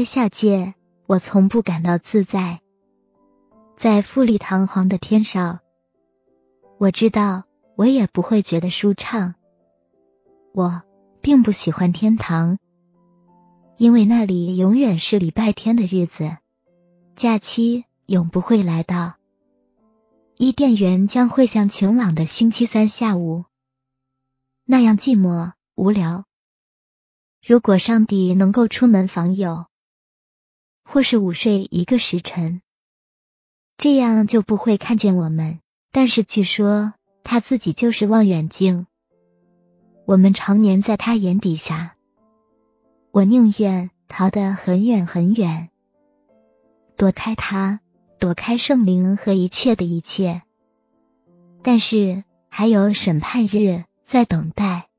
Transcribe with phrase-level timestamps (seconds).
[0.00, 0.72] 在下界，
[1.04, 2.62] 我从不感到自在。
[3.76, 5.60] 在富丽堂皇的天上，
[6.78, 7.44] 我知道
[7.76, 9.34] 我也不会觉得舒畅。
[10.54, 10.80] 我
[11.20, 12.58] 并不喜欢天堂，
[13.76, 16.38] 因为那里永远是礼拜天的日子，
[17.14, 19.16] 假期永不会来到。
[20.38, 23.44] 伊甸园将会像晴朗的星期三下午
[24.64, 26.24] 那样寂寞无聊。
[27.46, 29.66] 如果上帝能够出门访友，
[30.92, 32.62] 或是午睡一个时辰，
[33.76, 35.60] 这样就不会看见我们。
[35.92, 38.88] 但是据说他自己就是望远镜，
[40.04, 41.94] 我们常年在他眼底下。
[43.12, 45.70] 我宁愿逃得很远很远，
[46.96, 47.80] 躲开他。
[48.18, 50.42] 躲开圣灵和一切的一切，
[51.62, 54.89] 但是还有审判日在等待。